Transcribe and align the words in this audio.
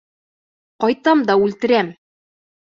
Ҡайтам 0.85 1.23
да 1.29 1.37
үлтерәм! 1.45 1.95